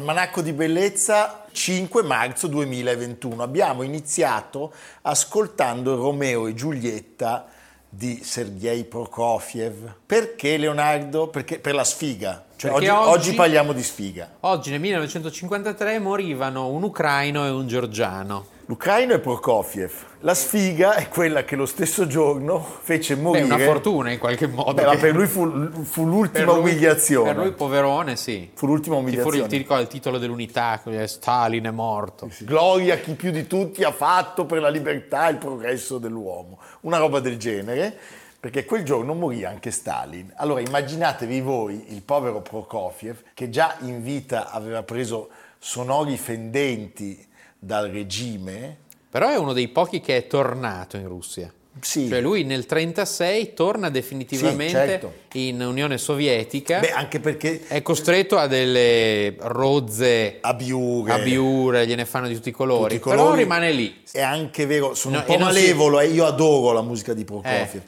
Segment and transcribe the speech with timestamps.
[0.00, 3.42] Almanacco di bellezza 5 marzo 2021.
[3.42, 7.46] Abbiamo iniziato ascoltando Romeo e Giulietta
[7.86, 9.92] di Sergei Prokofiev.
[10.06, 11.28] Perché Leonardo?
[11.28, 12.46] Perché per la sfiga.
[12.56, 14.36] Cioè oggi, oggi, oggi, parliamo di sfiga.
[14.40, 18.49] Oggi nel 1953 morivano un ucraino e un georgiano.
[18.70, 19.92] L'ucraino è Prokofiev.
[20.20, 23.42] La sfiga è quella che lo stesso giorno fece morire.
[23.42, 24.74] È una fortuna in qualche modo.
[24.74, 27.34] Beh, per lui fu, fu l'ultima per lui, umiliazione.
[27.34, 28.48] Per lui, poverone, sì.
[28.54, 29.38] Fu l'ultima umiliazione.
[29.38, 32.28] Ti, fu, ti ricordo il titolo dell'unità: Stalin è morto.
[32.28, 32.44] Sì, sì.
[32.44, 36.60] Gloria a chi più di tutti ha fatto per la libertà e il progresso dell'uomo.
[36.82, 37.92] Una roba del genere
[38.38, 40.32] perché quel giorno morì anche Stalin.
[40.36, 47.26] Allora immaginatevi voi il povero Prokofiev che già in vita aveva preso sonori fendenti
[47.60, 48.78] dal regime.
[49.10, 51.52] Però è uno dei pochi che è tornato in Russia.
[51.80, 52.08] Sì.
[52.08, 55.12] Cioè lui nel 1936 torna definitivamente sì, certo.
[55.34, 56.80] in Unione Sovietica.
[56.80, 62.52] Beh, anche perché è costretto a delle rozze abiure, abiure gliene fanno di tutti i
[62.52, 64.02] colori, tutti i colori però rimane lì.
[64.10, 66.06] È anche vero, sono no, un po' malevolo, si...
[66.06, 67.82] eh, io adoro la musica di Prokofiev, eh.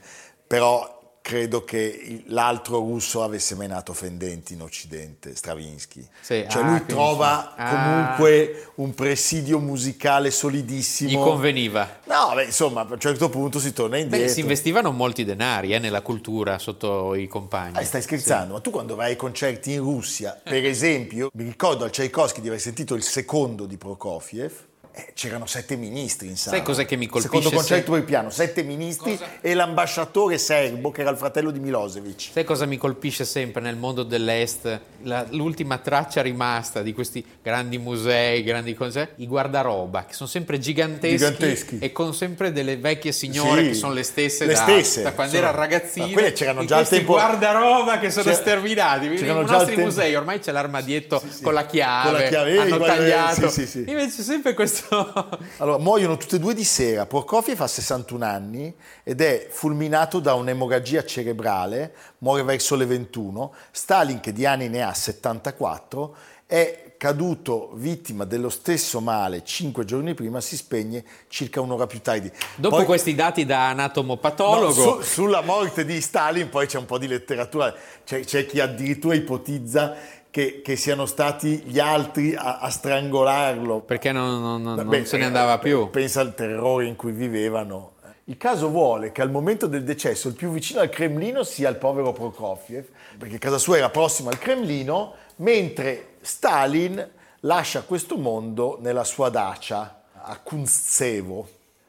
[0.47, 6.07] però credo che l'altro russo avesse menato fendenti in Occidente, Stravinsky.
[6.21, 7.71] Sì, cioè ah, lui trova ah.
[7.71, 11.11] comunque un presidio musicale solidissimo.
[11.11, 12.01] Gli conveniva.
[12.05, 14.27] No, beh, insomma, a un certo punto si torna indietro.
[14.27, 17.79] Beh, si investivano molti denari eh, nella cultura sotto i compagni.
[17.79, 18.47] Ah, stai scherzando?
[18.47, 18.53] Sì.
[18.53, 22.49] Ma tu quando vai ai concerti in Russia, per esempio, mi ricordo al Tchaikovsky di
[22.49, 24.53] aver sentito il secondo di Prokofiev,
[24.95, 26.57] eh, c'erano sette ministri in sala.
[26.57, 27.37] Sai cos'è che mi colpisce?
[27.37, 29.41] Secondo concerto per piano, sette ministri cosa?
[29.41, 32.29] e l'ambasciatore serbo che era il fratello di Milosevic.
[32.33, 34.81] Sai cosa mi colpisce sempre nel mondo dell'Est?
[35.05, 40.59] La, l'ultima traccia rimasta di questi grandi musei, grandi concerti, i guardaroba, che sono sempre
[40.59, 41.79] giganteschi, giganteschi.
[41.79, 45.13] e con sempre delle vecchie signore sì, che sono le stesse, le da, stesse da
[45.13, 46.07] quando sono, era ragazzino.
[46.07, 47.13] Ma quelle c'erano già al tempo...
[47.13, 49.09] guardaroba che sono sterminati.
[49.09, 49.81] Nei nostri tempo...
[49.85, 51.43] musei ormai c'è l'armadietto sì, sì.
[51.43, 53.49] con la chiave, con la chiave hanno tagliato.
[53.49, 53.85] Sì, sì, sì.
[53.89, 55.39] Invece sempre questo...
[55.59, 57.07] Allora, muoiono tutte e due di sera.
[57.07, 63.53] Prokofiev ha 61 anni ed è fulminato da un'emorragia cerebrale, muore verso le 21.
[63.71, 66.15] Stalin, che di anni ne ha 74,
[66.47, 72.31] è caduto vittima dello stesso male cinque giorni prima, si spegne circa un'ora più tardi.
[72.55, 74.85] Dopo poi, questi dati da anatomopatologo...
[74.85, 78.61] No, su, sulla morte di Stalin poi c'è un po' di letteratura, c'è, c'è chi
[78.61, 79.97] addirittura ipotizza
[80.33, 83.81] che, che, siano stati gli altri a, a strangolarlo.
[83.81, 85.91] Perché non, non, non, Beh, non se ne andava più.
[85.91, 87.93] Pensa al terrore in cui vivevano.
[88.25, 91.77] Il caso vuole che al momento del decesso il più vicino al Cremlino sia il
[91.77, 92.87] povero Prokofiev,
[93.19, 97.11] perché casa sua era prossima al Cremlino, mentre Stalin
[97.41, 101.47] lascia questo mondo nella sua dacia a Kunzevo.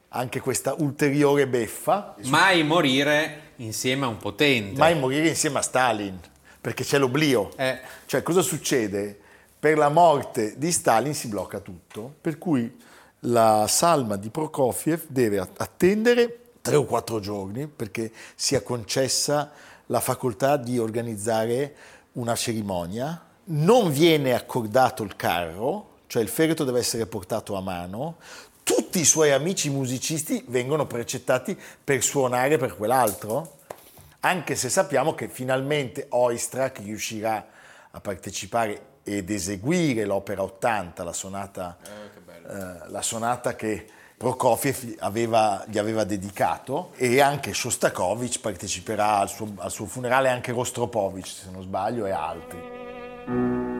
[0.09, 2.15] Anche questa ulteriore beffa.
[2.25, 4.77] Mai morire insieme a un potente.
[4.77, 6.19] Mai morire insieme a Stalin
[6.63, 7.51] perché c'è l'oblio.
[7.57, 7.77] Eh.
[8.05, 9.19] Cioè, cosa succede?
[9.59, 12.73] Per la morte di Stalin si blocca tutto, per cui
[13.25, 19.51] la salma di Prokofiev deve attendere tre o quattro giorni perché sia concessa
[19.87, 21.75] la facoltà di organizzare
[22.13, 23.21] una cerimonia.
[23.45, 28.15] Non viene accordato il carro, cioè il feretro deve essere portato a mano.
[28.63, 33.57] Tutti i suoi amici musicisti vengono precettati per suonare per quell'altro
[34.25, 37.45] anche se sappiamo che finalmente Oistrakh riuscirà
[37.91, 43.85] a partecipare ed eseguire l'opera 80, la sonata, eh, eh, la sonata che
[44.15, 50.53] Prokofiev aveva, gli aveva dedicato e anche Shostakovich parteciperà al suo, al suo funerale, anche
[50.53, 53.72] Rostropovich se non sbaglio e altri.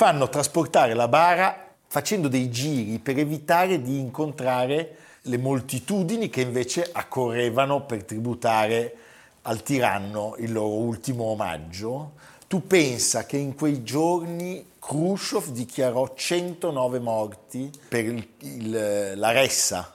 [0.00, 6.88] Fanno trasportare la bara facendo dei giri per evitare di incontrare le moltitudini che invece
[6.90, 8.94] accorrevano per tributare
[9.42, 12.12] al tiranno il loro ultimo omaggio.
[12.46, 19.94] Tu pensa che in quei giorni Khrushchev dichiarò 109 morti per il, il, la ressa,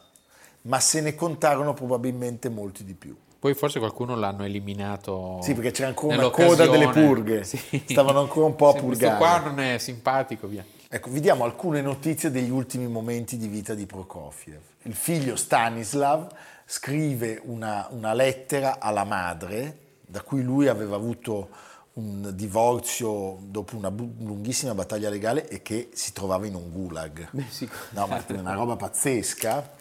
[0.62, 3.18] ma se ne contarono probabilmente molti di più.
[3.46, 5.38] Poi forse qualcuno l'hanno eliminato.
[5.44, 7.44] Sì, perché c'era ancora una coda delle purghe.
[7.44, 7.84] Sì.
[7.86, 9.18] Stavano ancora un po' a sì, purgare.
[9.18, 10.66] Questo qua non è simpatico, via.
[10.90, 14.60] Ecco, vediamo alcune notizie degli ultimi momenti di vita di Prokofiev.
[14.82, 16.28] Il figlio Stanislav
[16.66, 21.50] scrive una, una lettera alla madre, da cui lui aveva avuto
[21.94, 27.28] un divorzio dopo una bu- lunghissima battaglia legale e che si trovava in un gulag.
[27.30, 27.46] Beh.
[27.92, 29.74] No, ma è una roba pazzesca.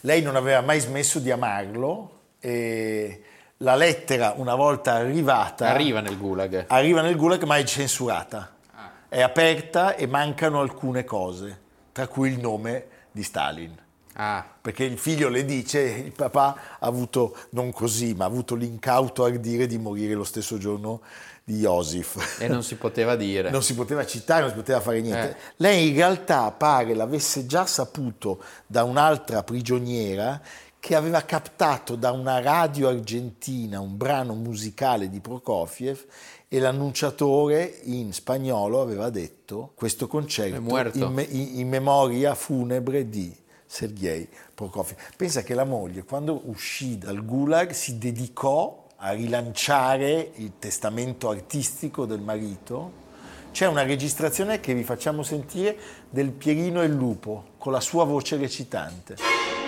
[0.00, 3.22] Lei non aveva mai smesso di amarlo e
[3.58, 5.68] la lettera, una volta arrivata...
[5.68, 6.64] Arriva nel gulag.
[6.68, 8.56] Arriva nel gulag, ma è censurata.
[8.74, 8.90] Ah.
[9.08, 11.60] È aperta e mancano alcune cose,
[11.92, 13.76] tra cui il nome di Stalin.
[14.14, 14.46] Ah.
[14.60, 19.24] Perché il figlio le dice, il papà ha avuto, non così, ma ha avuto l'incauto
[19.24, 21.02] ardire di morire lo stesso giorno
[21.44, 22.40] di Joseph.
[22.40, 23.50] E non si poteva dire.
[23.52, 25.30] non si poteva citare, non si poteva fare niente.
[25.30, 25.36] Eh.
[25.56, 30.40] Lei in realtà pare l'avesse già saputo da un'altra prigioniera
[30.80, 36.06] che aveva captato da una radio argentina un brano musicale di Prokofiev
[36.48, 40.56] e l'annunciatore in spagnolo aveva detto questo concerto
[40.94, 43.32] in, me- in, memoria funebre di
[43.66, 44.98] Sergei Prokofiev.
[45.16, 52.06] Pensa che la moglie quando uscì dal Gulag si dedicò a rilanciare il testamento artistico
[52.06, 53.08] del marito.
[53.52, 55.76] C'è una registrazione che vi facciamo sentire
[56.08, 59.59] del Pierino e il lupo con la sua voce recitante.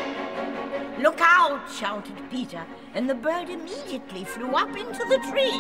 [1.03, 2.65] Look out, shouted Peter,
[2.95, 5.59] and the bird immediately flew up into the tree.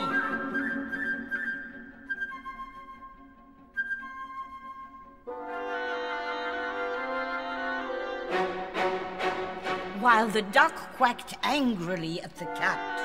[9.98, 13.00] While the duck quacked angrily at the cat.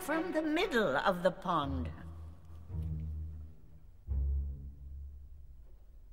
[0.00, 1.88] From the middle of the pond,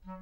[0.06, 0.14] Beh,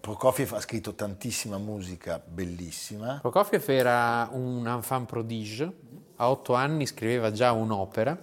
[0.00, 3.18] Prokofiev ha scritto tantissima musica bellissima.
[3.20, 5.72] Prokofiev era un enfant prodige,
[6.16, 8.20] a otto anni scriveva già un'opera,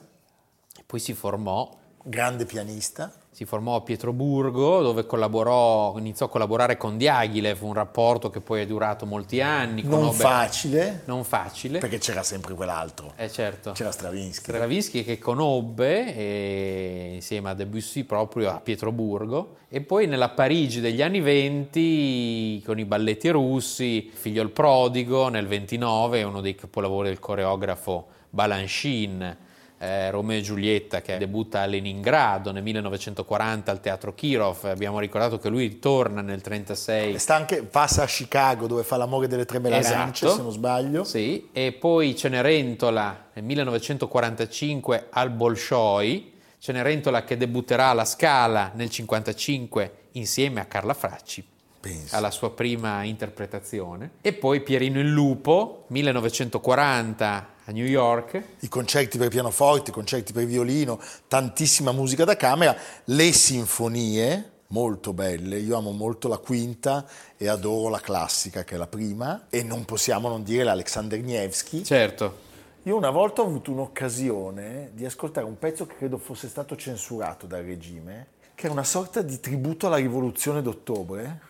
[0.86, 1.78] poi si formò.
[2.04, 8.30] Grande pianista si formò a Pietroburgo dove collaborò, iniziò a collaborare con Diaghilev, un rapporto
[8.30, 9.84] che poi è durato molti anni.
[9.84, 11.02] Non conobbe, facile.
[11.06, 11.80] Non facile.
[11.80, 13.14] Perché c'era sempre quell'altro.
[13.16, 13.72] Eh certo.
[13.72, 14.52] C'era Stravinsky.
[14.52, 21.01] Stravinsky che conobbe e, insieme a Debussy proprio a Pietroburgo e poi nella Parigi degli
[21.01, 27.20] anni 20 con i balletti russi, Figlio il prodigo nel 29, uno dei capolavori del
[27.20, 29.48] coreografo Balanchine
[29.79, 35.39] eh, Romeo e Giulietta che debutta a Leningrado nel 1940 al Teatro Kirov, abbiamo ricordato
[35.39, 37.17] che lui ritorna nel 1936.
[37.17, 40.36] Sta anche, passa a Chicago dove fa l'amore delle tre melanance esatto.
[40.36, 41.03] se non sbaglio.
[41.05, 49.93] Sì, e poi Cenerentola nel 1945 al Bolshoi, Cenerentola che debutterà alla Scala nel 1955
[50.13, 51.57] insieme a Carla Fracci.
[51.79, 52.15] Penso.
[52.15, 54.12] alla sua prima interpretazione.
[54.21, 58.43] E poi Pierino il Lupo, 1940 a New York.
[58.59, 65.13] I concerti per pianoforte, i concerti per violino, tantissima musica da camera, le sinfonie molto
[65.13, 65.57] belle.
[65.57, 67.05] Io amo molto la quinta
[67.38, 71.83] e adoro la classica che è la prima e non possiamo non dire l'Alexander Nevsky.
[71.83, 72.48] Certo.
[72.83, 77.45] Io una volta ho avuto un'occasione di ascoltare un pezzo che credo fosse stato censurato
[77.45, 81.48] dal regime, che è una sorta di tributo alla rivoluzione d'ottobre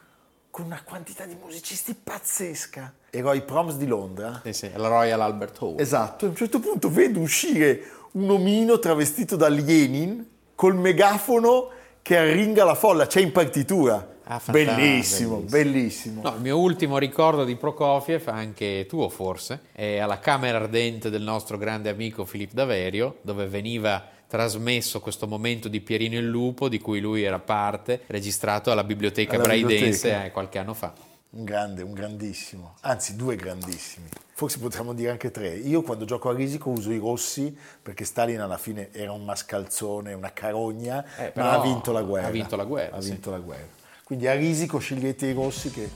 [0.60, 2.94] con una quantità di musicisti pazzesca.
[3.12, 4.42] Ero ai proms di Londra.
[4.44, 5.80] Sì, sì, alla Royal Albert Hall.
[5.80, 11.70] Esatto, a un certo punto vedo uscire un omino travestito da Lenin col megafono
[12.02, 14.18] che arringa la folla, c'è in partitura.
[14.26, 16.22] Ah, bellissimo, bellissimo, bellissimo.
[16.24, 21.22] No, il mio ultimo ricordo di Prokofiev, anche tuo forse, è alla Camera Ardente del
[21.22, 26.80] nostro grande amico Filippo Daverio, dove veniva trasmesso questo momento di Pierino il Lupo, di
[26.80, 30.26] cui lui era parte, registrato alla Biblioteca alla Braidense biblioteca.
[30.26, 30.94] Eh, qualche anno fa.
[31.32, 34.08] Un grande, un grandissimo, anzi due grandissimi.
[34.34, 35.56] Forse potremmo dire anche tre.
[35.56, 40.14] Io quando gioco a risico uso i rossi perché Stalin alla fine era un mascalzone,
[40.14, 42.28] una carogna, eh, ma ha vinto la guerra.
[42.28, 42.96] Ha vinto la guerra.
[42.98, 43.10] Ha sì.
[43.10, 43.68] vinto la guerra.
[44.04, 45.90] Quindi a risico scegliete i rossi che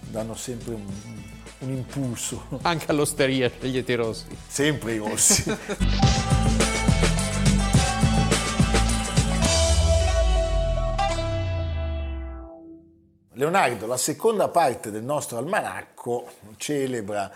[0.00, 0.86] danno sempre un,
[1.58, 2.46] un impulso.
[2.62, 4.26] Anche all'osteria scegliete i rossi.
[4.46, 5.44] Sempre i rossi.
[13.40, 16.28] Leonardo, la seconda parte del nostro almanacco
[16.58, 17.32] celebra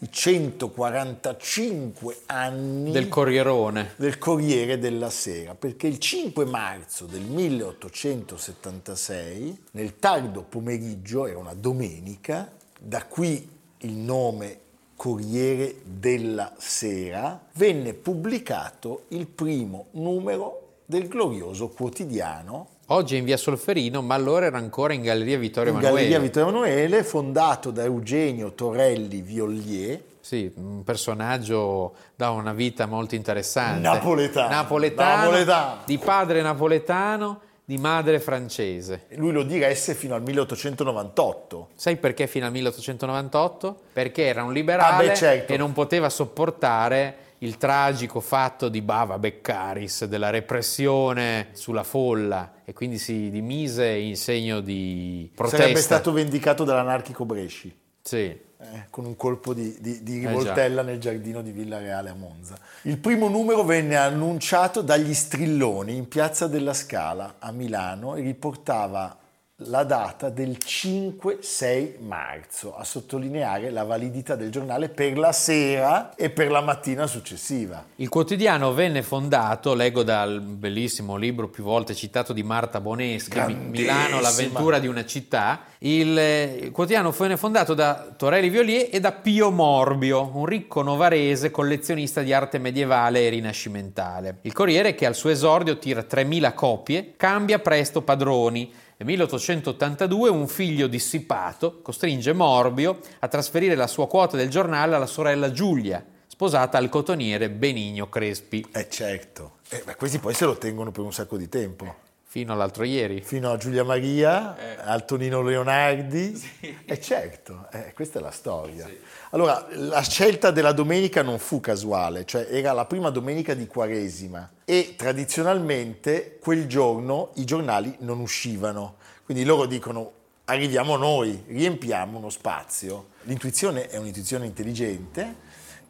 [0.00, 3.94] i 145 anni Del Corrierone.
[3.96, 11.54] del Corriere della Sera, perché il 5 marzo del 1876, nel tardo pomeriggio, era una
[11.54, 13.48] domenica, da qui
[13.78, 14.60] il nome
[14.94, 23.36] Corriere della Sera, venne pubblicato il primo numero del glorioso quotidiano Oggi è in via
[23.36, 26.02] Solferino, ma allora era ancora in Galleria Vittorio in Emanuele.
[26.04, 33.16] Galleria Vittorio Emanuele, fondato da Eugenio Torelli Viollier, Sì, un personaggio da una vita molto
[33.16, 33.80] interessante.
[33.80, 34.48] Napoletano.
[34.50, 35.80] Napoletano, Napoletano.
[35.84, 39.06] Di padre napoletano, di madre francese.
[39.16, 41.68] lui lo diresse fino al 1898.
[41.74, 43.76] Sai perché fino al 1898?
[43.94, 45.52] Perché era un liberale Ah, beh, certo.
[45.52, 52.72] e non poteva sopportare il tragico fatto di Bava Beccaris, della repressione sulla folla e
[52.72, 55.62] quindi si dimise in segno di protesta.
[55.62, 57.76] Sarebbe stato vendicato dall'anarchico Bresci.
[58.02, 58.44] Sì.
[58.58, 60.28] eh, con un colpo di, di- di già.
[60.28, 62.56] rivoltella nel giardino di Villareale a Monza.
[62.82, 69.16] Il primo numero venne annunciato dagli Strilloni in Piazza della Scala a Milano e riportava
[69.60, 76.28] la data del 5-6 marzo, a sottolineare la validità del giornale per la sera e
[76.28, 77.82] per la mattina successiva.
[77.96, 83.54] Il quotidiano venne fondato, leggo dal bellissimo libro più volte citato di Marta Boneschi, Mi-
[83.54, 85.62] Milano, l'avventura di una città.
[85.78, 90.82] Il, eh, il quotidiano venne fondato da Torelli Violier e da Pio Morbio, un ricco
[90.82, 94.36] novarese collezionista di arte medievale e rinascimentale.
[94.42, 98.84] Il Corriere, che al suo esordio tira 3.000 copie, cambia presto padroni.
[98.98, 105.04] Nel 1882 un figlio dissipato costringe Morbio a trasferire la sua quota del giornale alla
[105.04, 110.56] sorella Giulia, sposata al cotoniere Benigno Crespi, Eh certo, Eh, ma questi poi se lo
[110.56, 112.04] tengono per un sacco di tempo.
[112.36, 113.22] Fino all'altro ieri.
[113.22, 116.54] Fino a Giulia Maria, al Tonino Leonardi.
[116.88, 118.88] E certo, eh, questa è la storia.
[119.30, 124.50] Allora, la scelta della domenica non fu casuale, cioè era la prima domenica di Quaresima
[124.64, 128.96] e tradizionalmente quel giorno i giornali non uscivano.
[129.24, 130.12] Quindi loro dicono
[130.44, 133.08] arriviamo noi, riempiamo uno spazio.
[133.22, 135.36] L'intuizione è un'intuizione intelligente,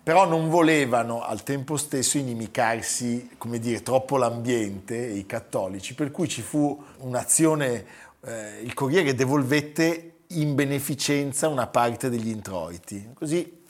[0.07, 6.29] però non volevano al tempo stesso inimicarsi, come dire, troppo l'ambiente i cattolici, per cui
[6.29, 7.85] ci fu un'azione,
[8.21, 13.65] eh, il Corriere devolvette in beneficenza una parte degli introiti, così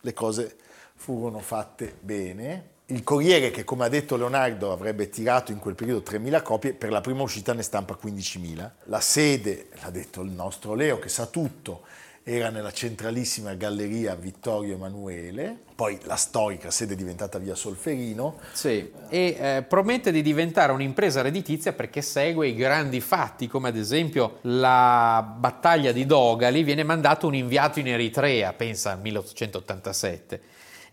[0.00, 0.56] le cose
[0.94, 2.70] furono fatte bene.
[2.86, 6.90] Il Corriere, che come ha detto Leonardo avrebbe tirato in quel periodo 3.000 copie, per
[6.90, 8.70] la prima uscita ne stampa 15.000.
[8.84, 11.82] La sede, l'ha detto il nostro Leo, che sa tutto,
[12.24, 18.38] era nella centralissima galleria Vittorio Emanuele, poi la storica sede è diventata via Solferino.
[18.52, 23.76] Sì, e eh, promette di diventare un'impresa redditizia perché segue i grandi fatti, come ad
[23.76, 30.40] esempio la battaglia di Dogali, viene mandato un inviato in Eritrea, pensa al 1887,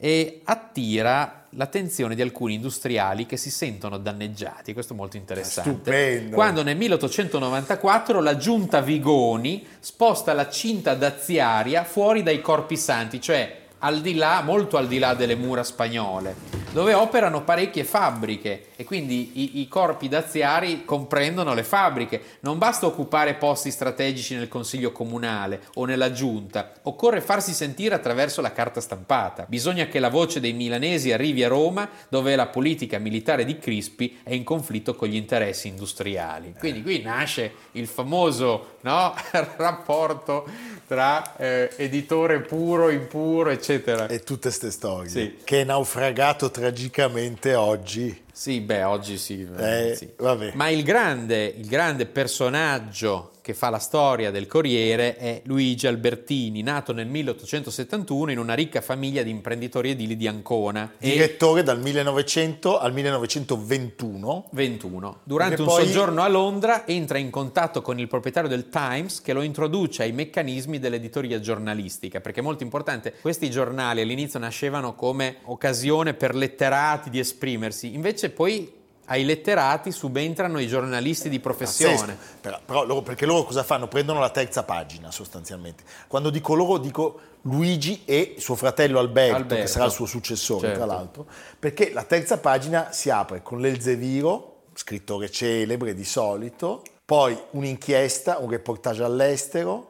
[0.01, 5.71] e attira l'attenzione di alcuni industriali che si sentono danneggiati, questo è molto interessante.
[5.71, 6.35] Stupendo.
[6.35, 13.58] Quando nel 1894 la giunta Vigoni sposta la cinta daziaria fuori dai corpi santi, cioè
[13.79, 16.35] al di là, molto al di là delle mura spagnole,
[16.71, 22.21] dove operano parecchie fabbriche e quindi i, i corpi daziari comprendono le fabbriche.
[22.41, 28.41] Non basta occupare posti strategici nel consiglio comunale o nella giunta, occorre farsi sentire attraverso
[28.41, 29.45] la carta stampata.
[29.47, 34.19] Bisogna che la voce dei milanesi arrivi a Roma, dove la politica militare di Crispi
[34.23, 36.55] è in conflitto con gli interessi industriali.
[36.57, 39.13] Quindi qui nasce il famoso no,
[39.57, 40.47] rapporto
[40.87, 43.68] tra eh, editore puro, impuro, eccetera.
[44.07, 45.37] E tutte queste storie, Sì.
[45.43, 48.23] che è naufragato tragicamente oggi.
[48.39, 49.45] Sì, beh, oggi sì.
[49.57, 50.13] Eh, sì.
[50.15, 50.53] vabbè.
[50.53, 56.61] Ma il grande, il grande personaggio che fa la storia del Corriere è Luigi Albertini,
[56.61, 60.93] nato nel 1871 in una ricca famiglia di imprenditori edili di Ancona.
[60.99, 64.49] E Direttore dal 1900 al 1921.
[64.51, 65.19] 21.
[65.23, 69.33] Durante un poi- soggiorno a Londra entra in contatto con il proprietario del Times che
[69.33, 75.37] lo introduce ai meccanismi dell'editoria giornalistica, perché è molto importante, questi giornali all'inizio nascevano come
[75.45, 82.15] occasione per letterati di esprimersi, invece poi ai letterati subentrano i giornalisti di professione.
[82.39, 83.87] Però, però loro- perché loro cosa fanno?
[83.87, 85.83] Prendono la terza pagina sostanzialmente.
[86.07, 89.63] Quando dico loro dico Luigi e suo fratello Alberto, Alberto.
[89.63, 90.75] che sarà il suo successore Certo.
[90.77, 91.25] tra l'altro,
[91.57, 98.51] perché la terza pagina si apre con l'Elzeviro, scrittore celebre di solito, poi un'inchiesta, un
[98.51, 99.88] reportage all'estero,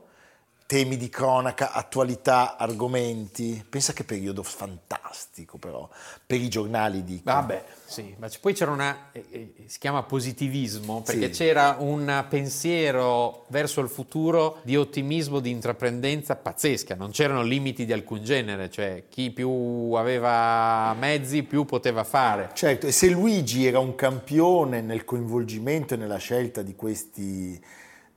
[0.70, 3.66] temi di cronaca, attualità, argomenti.
[3.68, 5.90] Pensa che periodo fantastico però,
[6.24, 7.20] per i giornali di...
[7.24, 11.40] Vabbè, sì, ma poi c'era una, eh, eh, si chiama positivismo, perché Sì.
[11.42, 17.92] c'era un pensiero verso il futuro di ottimismo, di intraprendenza pazzesca, non c'erano limiti di
[17.92, 22.52] alcun genere, cioè chi più aveva mezzi più poteva fare.
[22.54, 27.60] Certo, e se Luigi era un campione nel coinvolgimento e nella scelta di questi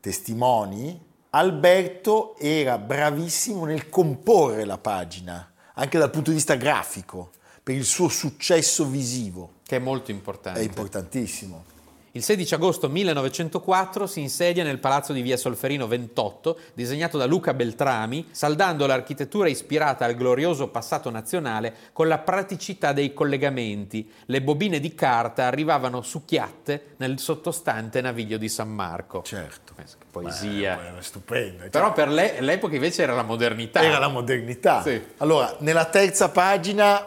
[0.01, 7.31] testimoni, Alberto era bravissimo nel comporre la pagina, anche dal punto di vista grafico,
[7.63, 9.55] per il suo successo visivo.
[9.65, 10.63] Che è molto È importante.
[10.63, 11.65] importantissimo.
[12.15, 17.55] Il 16 agosto 1904 si insedia nel palazzo di via Solferino 28, disegnato da Luca
[17.55, 24.13] Beltrami, saldando l'architettura ispirata al glorioso passato nazionale con la praticità dei collegamenti.
[24.27, 29.23] Le bobine di carta arrivavano succhiatte nel sottostante naviglio di San Marco.
[29.23, 29.73] Certo.
[29.79, 30.77] Eh, Poesia.
[30.77, 31.65] Beh, è stupendo.
[31.71, 33.81] Però per lei- l'epoca invece era la modernità.
[33.83, 34.83] Era la modernità.
[34.83, 35.03] Sì.
[35.17, 37.07] Allora, nella terza pagina,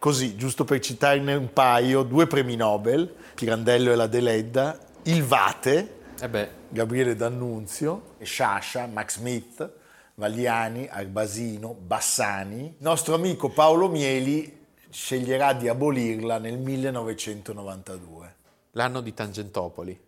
[0.00, 5.98] così, giusto per citarne un paio, due premi Nobel, Pirandello e la Deledda, il Vate,
[6.18, 9.70] Eh Gabriele D'Annunzio, Sciascia, Max Smith,
[10.14, 12.64] Vagliani, Arbasino, Bassani.
[12.64, 18.34] Il nostro amico Paolo Mieli sceglierà di abolirla nel 1992.
[18.72, 19.98] l'anno di Tangentopoli.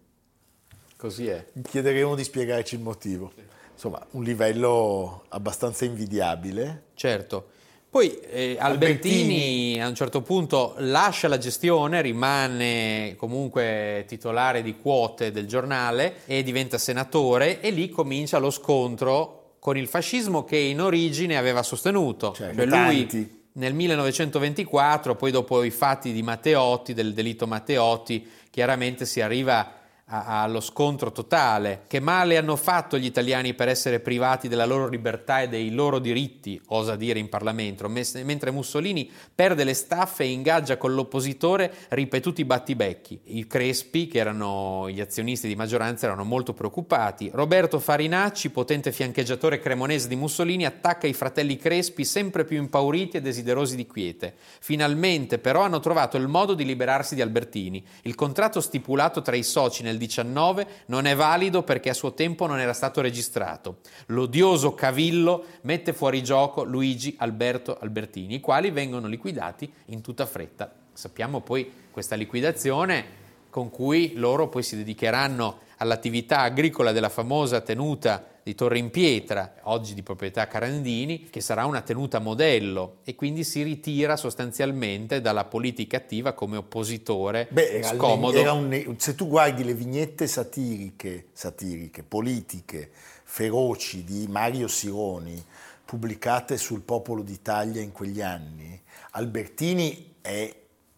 [0.96, 1.44] Così è.
[1.62, 3.32] Chiederemo di spiegarci il motivo.
[3.72, 6.84] Insomma, un livello abbastanza invidiabile.
[6.94, 7.51] Certo.
[7.92, 15.30] Poi eh, Albertini, a un certo punto lascia la gestione, rimane comunque titolare di quote
[15.30, 20.80] del giornale e diventa senatore e lì comincia lo scontro con il fascismo che in
[20.80, 22.32] origine aveva sostenuto.
[22.32, 29.04] Cioè, Cioè, lui nel 1924, poi dopo i fatti di Matteotti, del delitto Matteotti, chiaramente
[29.04, 29.70] si arriva
[30.06, 31.84] allo scontro totale.
[31.86, 35.98] Che male hanno fatto gli italiani per essere privati della loro libertà e dei loro
[35.98, 42.44] diritti, osa dire in Parlamento, mentre Mussolini perde le staffe e ingaggia con l'oppositore ripetuti
[42.44, 43.20] battibecchi.
[43.24, 47.30] I Crespi, che erano gli azionisti di maggioranza, erano molto preoccupati.
[47.32, 53.20] Roberto Farinacci, potente fiancheggiatore cremonese di Mussolini, attacca i fratelli Crespi sempre più impauriti e
[53.22, 54.34] desiderosi di quiete.
[54.60, 57.84] Finalmente però hanno trovato il modo di liberarsi di Albertini.
[58.02, 62.46] Il contratto stipulato tra i soci nel 19 non è valido perché a suo tempo
[62.46, 63.78] non era stato registrato.
[64.06, 70.72] L'odioso cavillo mette fuori gioco Luigi Alberto Albertini, i quali vengono liquidati in tutta fretta.
[70.92, 78.31] Sappiamo poi questa liquidazione con cui loro poi si dedicheranno all'attività agricola della famosa tenuta
[78.42, 83.44] di Torre in Pietra, oggi di proprietà Carandini, che sarà una tenuta modello e quindi
[83.44, 88.52] si ritira sostanzialmente dalla politica attiva come oppositore Beh, scomodo.
[88.52, 92.90] un- se tu guardi le vignette satiriche, satiriche, politiche,
[93.24, 95.42] feroci di Mario Sironi,
[95.84, 98.80] pubblicate sul Popolo d'Italia in quegli anni,
[99.12, 100.52] Albertini è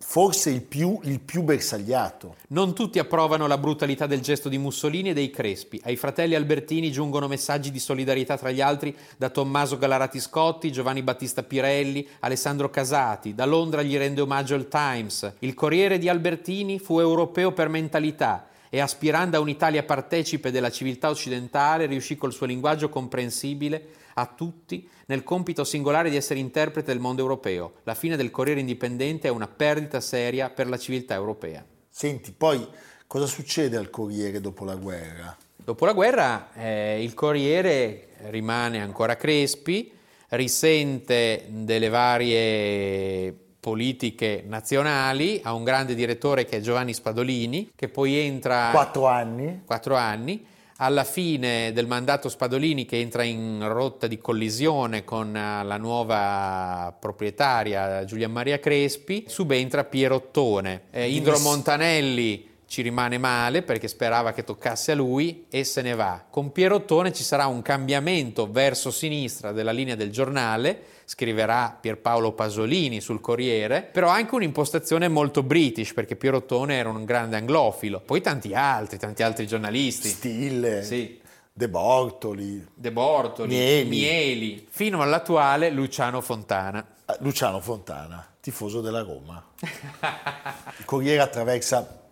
[0.07, 2.37] forse il più, il più bersagliato.
[2.49, 5.81] Non tutti approvano la brutalità del gesto di Mussolini e dei Crespi.
[5.83, 11.03] Ai fratelli Albertini giungono messaggi di solidarietà tra gli altri da Tommaso Galarati Scotti, Giovanni
[11.03, 13.35] Battista Pirelli, Alessandro Casati.
[13.35, 15.33] Da Londra gli rende omaggio il Times.
[15.41, 21.09] Il Corriere di Albertini fu europeo per mentalità e aspirando a un'Italia partecipe della civiltà
[21.09, 26.99] occidentale riuscì col suo linguaggio comprensibile a tutti nel compito singolare di essere interprete del
[26.99, 27.75] mondo europeo.
[27.85, 31.65] La fine del Corriere Indipendente è una perdita seria per la civiltà europea.
[31.89, 32.67] Senti, poi
[33.07, 35.37] cosa succede al Corriere dopo la guerra?
[35.55, 39.93] Dopo la guerra eh, il Corriere rimane ancora Crespi,
[40.31, 48.15] risente delle varie politiche nazionali, ha un grande direttore che è Giovanni Spadolini, che poi
[48.15, 49.63] entra Quattro anni?
[49.65, 50.45] quattro anni.
[50.79, 56.95] Alla fine del mandato Spadolini, che entra in rotta di collisione con eh, la nuova
[56.99, 60.83] proprietaria Giulia Maria Crespi, subentra Pierottone.
[60.91, 65.95] Eh, Indro Montanelli ci rimane male perché sperava che toccasse a lui e se ne
[65.95, 66.25] va.
[66.29, 73.01] Con Pierottone ci sarà un cambiamento verso sinistra della linea del giornale, scriverà Pierpaolo Pasolini
[73.01, 78.01] sul Corriere, però anche un'impostazione molto british perché Pierottone era un grande anglofilo.
[78.01, 80.09] Poi tanti altri, tanti altri giornalisti.
[80.09, 81.21] Stile, Sì.
[81.57, 83.89] De Bortoli, De Bortoli, Mieli.
[83.89, 86.85] Mieli, fino all'attuale Luciano Fontana.
[87.07, 89.41] eh, Luciano Fontana, tifoso della Roma.
[89.61, 92.04] Il Corriere attraversa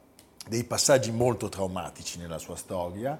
[0.48, 3.18] dei passaggi molto traumatici nella sua storia.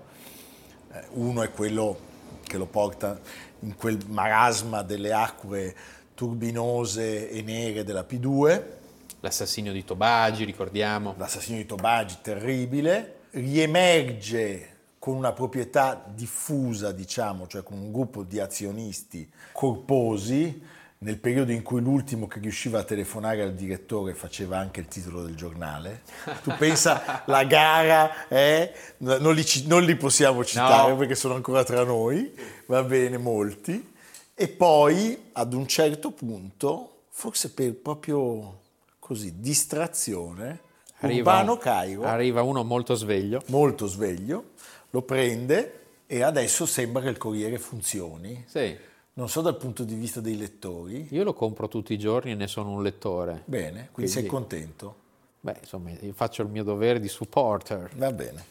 [0.93, 2.11] Eh, Uno è quello
[2.43, 3.19] che lo porta
[3.61, 5.75] in quel marasma delle acque
[6.15, 8.81] turbinose e nere della P2,
[9.23, 11.15] L'assassinio di Tobagi, ricordiamo.
[11.17, 18.41] l'assassinio di Tobagi terribile, riemerge con una proprietà diffusa, diciamo, cioè con un gruppo di
[18.41, 20.61] azionisti corposi,
[21.03, 25.23] nel periodo in cui l'ultimo che riusciva a telefonare al direttore faceva anche il titolo
[25.23, 26.03] del giornale.
[26.43, 28.73] Tu pensa, la gara è...
[28.99, 30.97] Non li, non li possiamo citare no.
[30.97, 32.33] perché sono ancora tra noi,
[32.67, 33.93] va bene, molti.
[34.35, 38.61] E poi, ad un certo punto, forse per proprio
[39.01, 40.61] così, distrazione,
[41.01, 42.05] arriva, Urbano Cairo...
[42.05, 43.43] Arriva uno molto sveglio.
[43.47, 44.51] Molto sveglio,
[44.91, 48.45] lo prende e adesso sembra che il Corriere funzioni.
[48.47, 51.09] Sì non so dal punto di vista dei lettori.
[51.11, 53.43] Io lo compro tutti i giorni e ne sono un lettore.
[53.45, 54.97] Bene, quindi, quindi sei contento?
[55.41, 57.91] Beh, insomma, io faccio il mio dovere di supporter.
[57.97, 58.51] Va bene.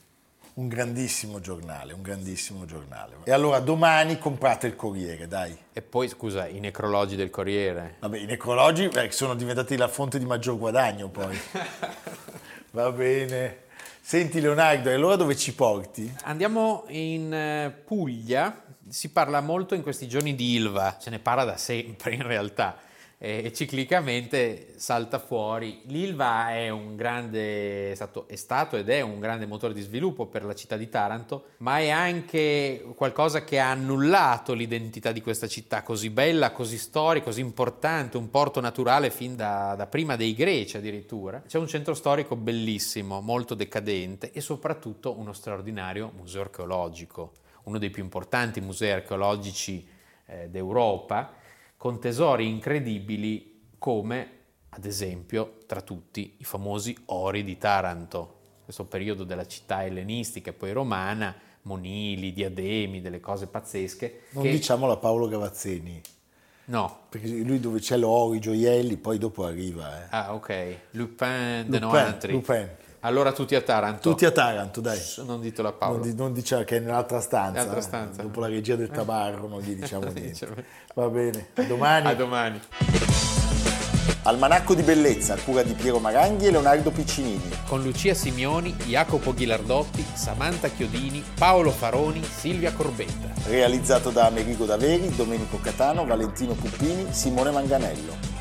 [0.53, 3.15] Un grandissimo giornale, un grandissimo giornale.
[3.23, 5.57] E allora domani comprate il Corriere, dai.
[5.71, 7.95] E poi, scusa, i necrologi del Corriere.
[7.99, 11.39] Vabbè, i necrologi beh, sono diventati la fonte di maggior guadagno poi.
[12.71, 13.69] Va bene.
[14.01, 16.13] Senti Leonardo, e allora dove ci porti?
[16.23, 21.45] Andiamo in eh, Puglia, si parla molto in questi giorni di Ilva, se ne parla
[21.45, 22.77] da sempre in realtà
[23.23, 25.83] e ciclicamente salta fuori.
[25.85, 30.43] L'Ilva è grande, è stato, è stato ed è un grande motore di sviluppo per
[30.43, 35.83] la città di Taranto, ma è anche qualcosa che ha annullato l'identità di questa città
[35.83, 40.77] così bella, così storica, così importante, un porto naturale fin da, da prima dei greci
[40.77, 41.43] addirittura.
[41.47, 47.89] C'è un centro storico bellissimo, molto decadente e soprattutto uno straordinario museo archeologico, uno dei
[47.89, 49.87] più importanti musei archeologici
[50.25, 51.33] eh, d'Europa
[51.77, 54.29] con tesori incredibili come,
[54.69, 60.53] ad esempio, tra tutti i famosi ori di Taranto, questo periodo della città ellenistica e
[60.53, 64.21] poi romana, monili, diademi, delle cose pazzesche.
[64.31, 64.51] Non che...
[64.51, 66.01] diciamolo a Paolo Gavazzeni.
[66.65, 67.05] No.
[67.09, 70.03] Perché lui dove c'è l'oro, i gioielli, poi dopo arriva.
[70.03, 70.07] Eh.
[70.11, 70.77] Ah, ok.
[70.91, 72.33] Lupin de Noantri.
[72.33, 72.69] Lupin.
[73.03, 74.09] Allora tutti a Taranto.
[74.09, 74.99] Tutti a Taranto, dai.
[75.25, 75.97] Non ditelo a Paolo.
[75.97, 77.51] Non, di, non diciamo che è nell'altra stanza.
[77.51, 78.21] Nell'altra stanza.
[78.21, 80.47] Dopo la regia del tabarro non gli diciamo niente.
[80.93, 82.07] Va bene, a domani.
[82.07, 82.61] A domani.
[84.23, 87.49] Almanacco di bellezza, cura di Piero Maranghi e Leonardo Piccinini.
[87.65, 93.33] Con Lucia Simioni, Jacopo Ghilardotti, Samantha Chiodini, Paolo Faroni, Silvia Corbetta.
[93.47, 98.30] Realizzato da Amerigo Daveri, Domenico Catano, Valentino Puppini, Simone Manganello